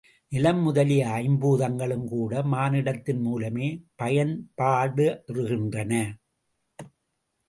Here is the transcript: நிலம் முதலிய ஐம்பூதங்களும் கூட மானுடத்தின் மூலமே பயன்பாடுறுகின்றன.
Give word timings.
நிலம் 0.31 0.61
முதலிய 0.61 1.01
ஐம்பூதங்களும் 1.17 2.05
கூட 2.05 2.41
மானுடத்தின் 2.43 3.21
மூலமே 3.21 3.67
பயன்பாடுறுகின்றன. 4.03 5.93